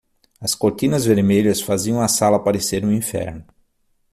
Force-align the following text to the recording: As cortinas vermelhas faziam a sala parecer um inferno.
As 0.41 0.55
cortinas 0.55 1.05
vermelhas 1.05 1.61
faziam 1.61 2.01
a 2.01 2.07
sala 2.07 2.43
parecer 2.43 2.83
um 2.83 2.91
inferno. 2.91 3.45